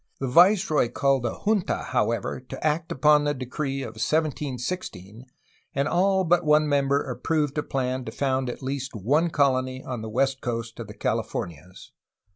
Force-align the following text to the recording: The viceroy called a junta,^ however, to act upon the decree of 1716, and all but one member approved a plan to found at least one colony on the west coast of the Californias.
The 0.19 0.25
viceroy 0.27 0.89
called 0.89 1.27
a 1.27 1.37
junta,^ 1.45 1.85
however, 1.89 2.39
to 2.39 2.65
act 2.65 2.91
upon 2.91 3.23
the 3.23 3.35
decree 3.35 3.83
of 3.83 4.01
1716, 4.01 5.27
and 5.75 5.87
all 5.87 6.23
but 6.23 6.43
one 6.43 6.67
member 6.67 7.03
approved 7.03 7.55
a 7.59 7.61
plan 7.61 8.03
to 8.05 8.11
found 8.11 8.49
at 8.49 8.63
least 8.63 8.95
one 8.95 9.29
colony 9.29 9.83
on 9.83 10.01
the 10.01 10.09
west 10.09 10.41
coast 10.41 10.79
of 10.79 10.87
the 10.87 10.95
Californias. 10.95 11.91